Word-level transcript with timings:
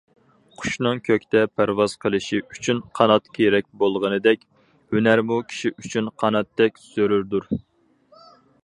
قۇشنىڭ 0.59 1.01
كۆكتە 1.09 1.43
پەرۋاز 1.59 1.93
قىلىشى 2.05 2.39
ئۈچۈن 2.55 2.79
قانات 3.01 3.29
كېرەك 3.39 3.69
بولغىنىدەك، 3.85 4.49
ھۈنەرمۇ 4.97 5.41
كىشى 5.53 5.75
ئۈچۈن 5.77 6.13
قاناتتەك 6.25 6.85
زۆرۈردۇر. 6.91 7.49